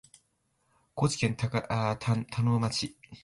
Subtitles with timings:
[0.95, 2.95] 高知県田野町